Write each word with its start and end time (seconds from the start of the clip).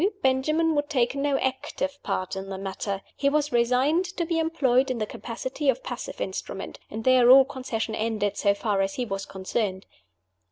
Benjamin 0.23 0.73
would 0.73 0.89
take 0.89 1.13
no 1.13 1.37
active 1.37 2.01
part 2.01 2.35
in 2.35 2.49
the 2.49 2.57
matter. 2.57 3.03
He 3.15 3.29
was 3.29 3.51
resigned 3.51 4.05
to 4.17 4.25
be 4.25 4.39
employed 4.39 4.89
in 4.89 4.97
the 4.97 5.05
capacity 5.05 5.69
of 5.69 5.83
passive 5.83 6.19
instrument 6.19 6.79
and 6.89 7.03
there 7.03 7.29
all 7.29 7.45
concession 7.45 7.93
ended, 7.93 8.35
so 8.35 8.55
far 8.55 8.81
as 8.81 8.95
he 8.95 9.05
was 9.05 9.27
concerned. 9.27 9.85